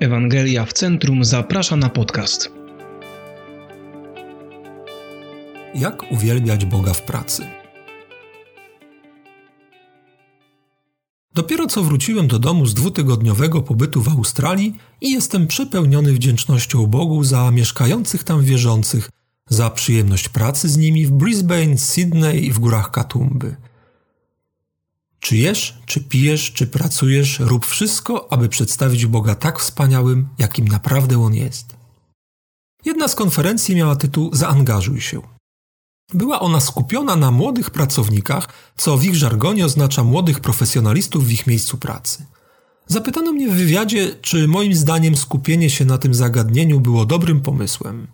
Ewangelia 0.00 0.64
w 0.64 0.72
Centrum 0.72 1.24
zaprasza 1.24 1.76
na 1.76 1.88
podcast. 1.88 2.52
Jak 5.74 6.12
uwielbiać 6.12 6.64
Boga 6.64 6.92
w 6.92 7.02
pracy? 7.02 7.46
Dopiero 11.34 11.66
co 11.66 11.82
wróciłem 11.82 12.28
do 12.28 12.38
domu 12.38 12.66
z 12.66 12.74
dwutygodniowego 12.74 13.62
pobytu 13.62 14.02
w 14.02 14.08
Australii 14.08 14.76
i 15.00 15.10
jestem 15.10 15.46
przepełniony 15.46 16.12
wdzięcznością 16.12 16.86
Bogu 16.86 17.24
za 17.24 17.50
mieszkających 17.50 18.24
tam 18.24 18.42
wierzących, 18.42 19.10
za 19.48 19.70
przyjemność 19.70 20.28
pracy 20.28 20.68
z 20.68 20.76
nimi 20.76 21.06
w 21.06 21.10
Brisbane, 21.10 21.78
Sydney 21.78 22.46
i 22.46 22.52
w 22.52 22.58
górach 22.58 22.90
Katumby– 22.90 23.56
czy 25.28 25.36
jesz, 25.36 25.78
czy 25.86 26.00
pijesz, 26.00 26.52
czy 26.52 26.66
pracujesz, 26.66 27.38
rób 27.38 27.66
wszystko, 27.66 28.32
aby 28.32 28.48
przedstawić 28.48 29.06
Boga 29.06 29.34
tak 29.34 29.58
wspaniałym, 29.58 30.28
jakim 30.38 30.68
naprawdę 30.68 31.22
On 31.22 31.34
jest. 31.34 31.76
Jedna 32.84 33.08
z 33.08 33.14
konferencji 33.14 33.76
miała 33.76 33.96
tytuł 33.96 34.30
Zaangażuj 34.32 35.00
się. 35.00 35.20
Była 36.14 36.40
ona 36.40 36.60
skupiona 36.60 37.16
na 37.16 37.30
młodych 37.30 37.70
pracownikach, 37.70 38.48
co 38.76 38.98
w 38.98 39.04
ich 39.04 39.16
żargonie 39.16 39.64
oznacza 39.64 40.04
młodych 40.04 40.40
profesjonalistów 40.40 41.26
w 41.26 41.32
ich 41.32 41.46
miejscu 41.46 41.78
pracy. 41.78 42.26
Zapytano 42.86 43.32
mnie 43.32 43.48
w 43.48 43.54
wywiadzie, 43.54 44.16
czy 44.22 44.48
moim 44.48 44.74
zdaniem 44.74 45.16
skupienie 45.16 45.70
się 45.70 45.84
na 45.84 45.98
tym 45.98 46.14
zagadnieniu 46.14 46.80
było 46.80 47.06
dobrym 47.06 47.40
pomysłem. 47.40 48.06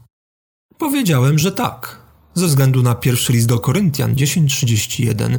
Powiedziałem, 0.78 1.38
że 1.38 1.52
tak, 1.52 2.02
ze 2.34 2.46
względu 2.46 2.82
na 2.82 2.94
pierwszy 2.94 3.32
list 3.32 3.48
do 3.48 3.58
Koryntian 3.58 4.14
10:31 4.14 5.38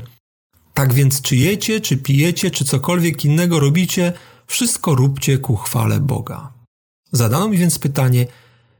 tak 0.76 0.94
więc 0.94 1.22
czy 1.22 1.36
jecie, 1.36 1.82
czy 1.82 1.98
pijecie, 1.98 2.52
czy 2.52 2.66
cokolwiek 2.66 3.26
innego 3.26 3.60
robicie, 3.60 4.14
wszystko 4.48 4.96
róbcie 4.96 5.38
ku 5.38 5.56
chwale 5.56 6.00
Boga. 6.00 6.54
Zadano 7.12 7.48
mi 7.50 7.58
więc 7.58 7.80
pytanie, 7.80 8.28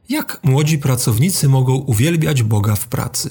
jak 0.08 0.40
młodzi 0.44 0.78
pracownicy 0.78 1.48
mogą 1.48 1.74
uwielbiać 1.74 2.42
Boga 2.42 2.74
w 2.76 2.86
pracy? 2.86 3.30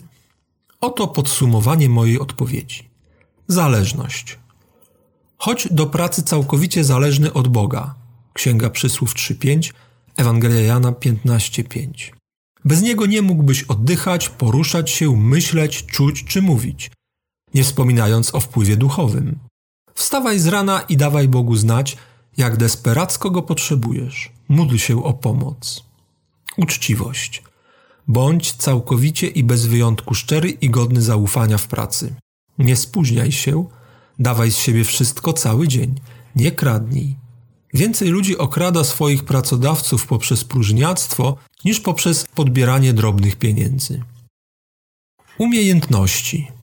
Oto 0.82 1.08
podsumowanie 1.08 1.90
mojej 1.90 2.20
odpowiedzi. 2.20 2.90
Zależność. 3.48 4.40
Chodź 5.38 5.68
do 5.72 5.86
pracy 5.86 6.24
całkowicie 6.24 6.84
zależny 6.84 7.34
od 7.34 7.48
Boga. 7.48 7.96
Księga 8.34 8.70
Przysłów 8.70 9.14
3.5, 9.14 9.74
Ewangelia 10.18 10.62
Jana 10.62 10.92
15.5. 10.92 11.88
Bez 12.66 12.82
Niego 12.82 13.06
nie 13.06 13.22
mógłbyś 13.22 13.64
oddychać, 13.64 14.30
poruszać 14.30 14.92
się, 14.92 15.18
myśleć, 15.18 15.86
czuć 15.86 16.24
czy 16.24 16.42
mówić 16.42 16.92
nie 17.56 17.64
wspominając 17.64 18.36
o 18.36 18.40
wpływie 18.40 18.78
duchowym. 18.78 19.40
Wstawaj 19.94 20.40
z 20.40 20.48
rana 20.48 20.82
i 20.90 20.98
dawaj 20.98 21.28
Bogu 21.28 21.56
znać, 21.56 21.98
jak 22.38 22.58
desperacko 22.58 23.32
go 23.32 23.42
potrzebujesz. 23.42 24.32
Módl 24.50 24.78
się 24.78 25.04
o 25.04 25.14
pomoc. 25.14 25.84
Uczciwość. 26.58 27.44
Bądź 28.08 28.52
całkowicie 28.54 29.28
i 29.28 29.44
bez 29.44 29.66
wyjątku 29.66 30.16
szczery 30.16 30.50
i 30.50 30.70
godny 30.70 31.02
zaufania 31.02 31.58
w 31.58 31.68
pracy. 31.68 32.16
Nie 32.58 32.76
spóźniaj 32.76 33.32
się, 33.32 33.66
dawaj 34.20 34.52
z 34.52 34.58
siebie 34.58 34.84
wszystko 34.84 35.34
cały 35.34 35.68
dzień. 35.68 35.96
Nie 36.36 36.52
kradnij. 36.52 37.16
Więcej 37.74 38.10
ludzi 38.10 38.38
okrada 38.38 38.84
swoich 38.84 39.24
pracodawców 39.24 40.08
poprzez 40.08 40.44
próżniactwo 40.44 41.38
niż 41.66 41.80
poprzez 41.80 42.26
podbieranie 42.36 42.94
drobnych 42.94 43.36
pieniędzy. 43.36 44.04
Umiejętności. 45.38 46.55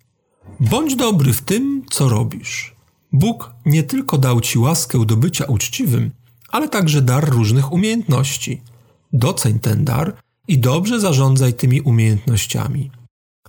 Bądź 0.70 0.96
dobry 0.96 1.32
w 1.32 1.42
tym, 1.42 1.82
co 1.91 2.08
robisz. 2.08 2.74
Bóg 3.12 3.50
nie 3.66 3.82
tylko 3.82 4.18
dał 4.18 4.41
ci 4.41 4.58
łaskę 4.58 5.06
do 5.06 5.16
bycia 5.16 5.44
uczciwym, 5.44 6.10
ale 6.48 6.68
także 6.68 7.02
dar 7.02 7.30
różnych 7.30 7.72
umiejętności. 7.72 8.62
Doceń 9.12 9.58
ten 9.58 9.84
dar 9.84 10.17
i 10.48 10.58
dobrze 10.58 11.01
zarządzaj 11.01 11.55
tymi 11.55 11.80
umiejętnościami. 11.80 12.90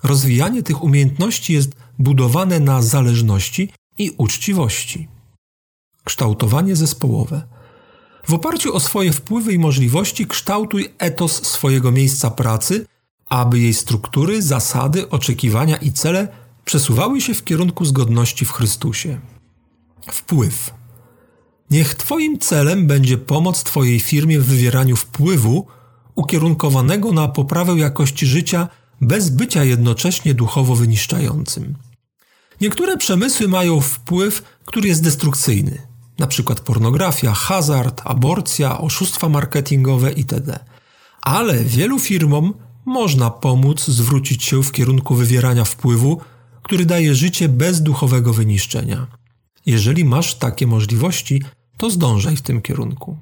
Rozwijanie 0.04 0.64
tych 0.64 0.84
umiejętności 0.84 1.54
jest 1.54 1.72
budowane 2.00 2.60
na 2.60 2.82
zależności 2.82 3.70
i 3.98 4.12
uczciwości. 4.18 5.08
Kształtowanie 6.04 6.76
zespołowe. 6.76 7.42
W 8.28 8.34
oparciu 8.34 8.76
o 8.76 8.80
swoje 8.80 9.12
wpływy 9.12 9.54
i 9.54 9.60
możliwości 9.60 10.28
kształtuj 10.28 10.90
etos 10.98 11.46
swojego 11.46 11.92
miejsca 11.92 12.30
pracy, 12.32 12.86
aby 13.30 13.60
jej 13.60 13.74
struktury, 13.74 14.42
zasady, 14.42 15.10
oczekiwania 15.10 15.78
i 15.78 15.92
cele 15.92 16.43
przesuwały 16.66 17.22
się 17.22 17.34
w 17.34 17.44
kierunku 17.44 17.86
zgodności 17.86 18.46
w 18.46 18.52
Chrystusie. 18.52 19.20
Wpływ. 20.12 20.74
Niech 21.72 21.96
Twoim 21.96 22.40
celem 22.40 22.88
będzie 22.88 23.18
pomoc 23.18 23.64
Twojej 23.64 24.00
firmie 24.00 24.40
w 24.40 24.46
wywieraniu 24.46 24.96
wpływu 24.96 25.68
ukierunkowanego 26.16 27.12
na 27.12 27.28
poprawę 27.28 27.74
jakości 27.74 28.26
życia 28.26 28.68
bez 29.02 29.30
bycia 29.30 29.64
jednocześnie 29.64 30.34
duchowo 30.34 30.76
wyniszczającym. 30.76 31.76
Niektóre 32.62 32.98
przemysły 32.98 33.48
mają 33.48 33.82
wpływ, 33.82 34.44
który 34.66 34.88
jest 34.88 35.04
destrukcyjny, 35.04 35.82
np. 36.20 36.56
pornografia, 36.56 37.34
hazard, 37.34 38.02
aborcja, 38.06 38.78
oszustwa 38.78 39.30
marketingowe 39.30 40.12
itd. 40.12 40.60
Ale 41.22 41.64
wielu 41.64 42.00
firmom 42.00 42.54
można 42.86 43.30
pomóc 43.30 43.86
zwrócić 43.86 44.44
się 44.44 44.64
w 44.64 44.72
kierunku 44.72 45.16
wywierania 45.16 45.64
wpływu, 45.64 46.22
który 46.64 46.86
daje 46.86 47.16
życie 47.16 47.50
bez 47.50 47.82
duchowego 47.82 48.34
wyniszczenia. 48.34 49.08
Jeżeli 49.66 50.06
masz 50.06 50.36
takie 50.36 50.68
możliwości, 50.68 51.42
to 51.78 51.90
zdążaj 51.90 52.36
w 52.36 52.42
tym 52.42 52.62
kierunku. 52.62 53.18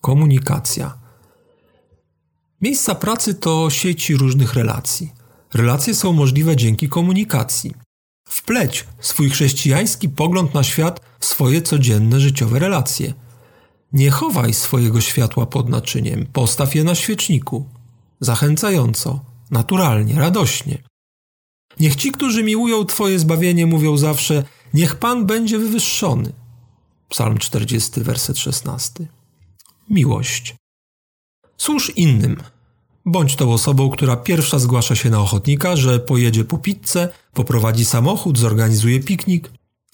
Komunikacja. 0.00 0.98
Miejsca 2.60 2.94
pracy 2.94 3.34
to 3.34 3.70
sieci 3.70 4.16
różnych 4.16 4.54
relacji. 4.54 5.12
Relacje 5.54 5.94
są 5.94 6.12
możliwe 6.12 6.56
dzięki 6.56 6.88
komunikacji. 6.88 7.74
Wpleć 8.28 8.84
swój 9.00 9.30
chrześcijański 9.30 10.08
pogląd 10.08 10.54
na 10.54 10.62
świat 10.62 11.00
w 11.18 11.24
swoje 11.26 11.62
codzienne 11.62 12.20
życiowe 12.20 12.58
relacje. 12.58 13.14
Nie 13.92 14.10
chowaj 14.10 14.54
swojego 14.54 15.00
światła 15.00 15.46
pod 15.46 15.68
naczyniem, 15.68 16.26
postaw 16.32 16.74
je 16.74 16.84
na 16.84 16.94
świeczniku. 16.94 17.68
Zachęcająco, 18.20 19.20
naturalnie, 19.50 20.14
radośnie. 20.14 20.78
Niech 21.80 21.96
ci, 21.96 22.12
którzy 22.12 22.42
miłują 22.42 22.84
Twoje 22.84 23.18
zbawienie, 23.18 23.66
mówią 23.66 23.96
zawsze: 23.96 24.44
Niech 24.74 24.96
Pan 24.96 25.26
będzie 25.26 25.58
wywyższony. 25.58 26.32
Psalm 27.08 27.38
40, 27.38 28.00
werset 28.00 28.38
16. 28.38 29.06
Miłość. 29.90 30.54
Służ 31.56 31.92
innym. 31.96 32.36
Bądź 33.06 33.36
tą 33.36 33.52
osobą, 33.52 33.90
która 33.90 34.16
pierwsza 34.16 34.58
zgłasza 34.58 34.96
się 34.96 35.10
na 35.10 35.20
ochotnika, 35.20 35.76
że 35.76 35.98
pojedzie 35.98 36.44
po 36.44 36.58
pizzę, 36.58 37.08
poprowadzi 37.34 37.84
samochód, 37.84 38.38
zorganizuje 38.38 39.00
piknik. 39.00 39.50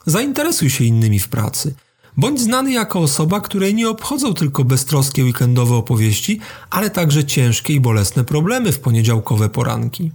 Zainteresuj 0.06 0.70
się 0.70 0.84
innymi 0.84 1.18
w 1.18 1.28
pracy. 1.28 1.74
Bądź 2.16 2.40
znany 2.40 2.72
jako 2.72 3.00
osoba, 3.00 3.40
której 3.40 3.74
nie 3.74 3.88
obchodzą 3.88 4.34
tylko 4.34 4.64
beztroskie 4.64 5.24
weekendowe 5.24 5.74
opowieści, 5.74 6.40
ale 6.70 6.90
także 6.90 7.24
ciężkie 7.24 7.74
i 7.74 7.80
bolesne 7.80 8.24
problemy 8.24 8.72
w 8.72 8.80
poniedziałkowe 8.80 9.48
poranki. 9.48 10.12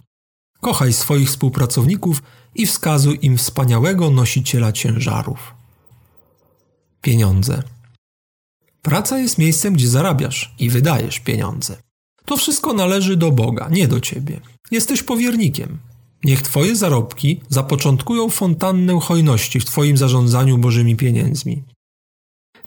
Kochaj 0.68 0.94
swoich 0.94 1.28
współpracowników 1.28 2.24
i 2.56 2.66
wskazuj 2.66 3.20
im 3.22 3.38
wspaniałego 3.38 4.10
nosiciela 4.10 4.72
ciężarów. 4.72 5.56
Pieniądze. 7.02 7.64
Praca 8.82 9.18
jest 9.20 9.38
miejscem, 9.38 9.74
gdzie 9.74 9.88
zarabiasz 9.88 10.56
i 10.60 10.70
wydajesz 10.70 11.20
pieniądze. 11.20 11.78
To 12.26 12.38
wszystko 12.38 12.74
należy 12.74 13.18
do 13.18 13.32
Boga, 13.32 13.70
nie 13.72 13.88
do 13.88 14.00
ciebie. 14.00 14.42
Jesteś 14.72 15.04
powiernikiem. 15.04 15.78
Niech 16.24 16.42
Twoje 16.42 16.76
zarobki 16.76 17.42
zapoczątkują 17.50 18.30
fontannę 18.30 19.00
hojności 19.02 19.60
w 19.60 19.66
Twoim 19.66 19.98
zarządzaniu 19.98 20.58
Bożymi 20.58 20.96
pieniędzmi. 20.96 21.64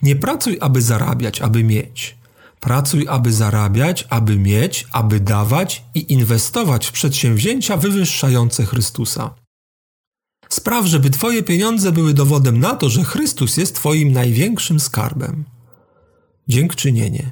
Nie 0.01 0.15
pracuj, 0.15 0.57
aby 0.61 0.81
zarabiać, 0.81 1.41
aby 1.41 1.63
mieć. 1.63 2.17
Pracuj, 2.61 3.07
aby 3.07 3.33
zarabiać, 3.33 4.07
aby 4.09 4.37
mieć, 4.37 4.87
aby 4.91 5.19
dawać 5.19 5.83
i 5.93 6.13
inwestować 6.13 6.87
w 6.87 6.91
przedsięwzięcia 6.91 7.77
wywyższające 7.77 8.65
Chrystusa. 8.65 9.35
Spraw, 10.49 10.85
żeby 10.85 11.09
Twoje 11.09 11.43
pieniądze 11.43 11.91
były 11.91 12.13
dowodem 12.13 12.59
na 12.59 12.75
to, 12.75 12.89
że 12.89 13.03
Chrystus 13.03 13.57
jest 13.57 13.75
Twoim 13.75 14.11
największym 14.11 14.79
skarbem. 14.79 15.45
Dziękczynienie. 16.47 17.31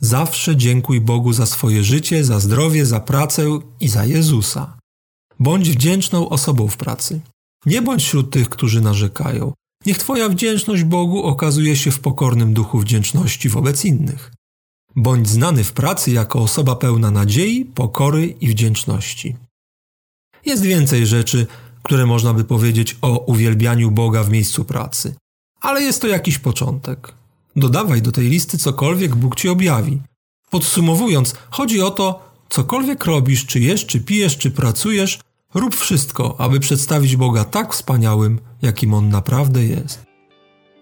Zawsze 0.00 0.56
dziękuj 0.56 1.00
Bogu 1.00 1.32
za 1.32 1.46
swoje 1.46 1.84
życie, 1.84 2.24
za 2.24 2.40
zdrowie, 2.40 2.86
za 2.86 3.00
pracę 3.00 3.58
i 3.80 3.88
za 3.88 4.04
Jezusa. 4.04 4.76
Bądź 5.40 5.70
wdzięczną 5.70 6.28
osobą 6.28 6.68
w 6.68 6.76
pracy. 6.76 7.20
Nie 7.66 7.82
bądź 7.82 8.02
wśród 8.02 8.30
tych, 8.30 8.48
którzy 8.48 8.80
narzekają. 8.80 9.52
Niech 9.86 9.98
Twoja 9.98 10.28
wdzięczność 10.28 10.84
Bogu 10.84 11.22
okazuje 11.22 11.76
się 11.76 11.90
w 11.90 12.00
pokornym 12.00 12.54
duchu 12.54 12.78
wdzięczności 12.78 13.48
wobec 13.48 13.84
innych. 13.84 14.32
Bądź 14.96 15.28
znany 15.28 15.64
w 15.64 15.72
pracy 15.72 16.10
jako 16.10 16.38
osoba 16.38 16.76
pełna 16.76 17.10
nadziei, 17.10 17.64
pokory 17.64 18.26
i 18.26 18.48
wdzięczności. 18.48 19.36
Jest 20.46 20.62
więcej 20.62 21.06
rzeczy, 21.06 21.46
które 21.82 22.06
można 22.06 22.34
by 22.34 22.44
powiedzieć 22.44 22.96
o 23.02 23.18
uwielbianiu 23.18 23.90
Boga 23.90 24.22
w 24.22 24.30
miejscu 24.30 24.64
pracy, 24.64 25.14
ale 25.60 25.82
jest 25.82 26.02
to 26.02 26.08
jakiś 26.08 26.38
początek. 26.38 27.14
Dodawaj 27.56 28.02
do 28.02 28.12
tej 28.12 28.28
listy 28.28 28.58
cokolwiek 28.58 29.16
Bóg 29.16 29.36
ci 29.36 29.48
objawi. 29.48 30.00
Podsumowując, 30.50 31.34
chodzi 31.50 31.80
o 31.80 31.90
to, 31.90 32.30
cokolwiek 32.48 33.04
robisz, 33.04 33.46
czy 33.46 33.60
jesz, 33.60 33.86
czy 33.86 34.00
pijesz, 34.00 34.38
czy 34.38 34.50
pracujesz, 34.50 35.20
rób 35.54 35.76
wszystko, 35.76 36.40
aby 36.40 36.60
przedstawić 36.60 37.16
Boga 37.16 37.44
tak 37.44 37.72
wspaniałym, 37.72 38.38
jakim 38.62 38.94
On 38.94 39.08
naprawdę 39.08 39.64
jest. 39.64 40.06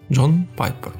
John 0.09 0.43
Piper 0.51 0.91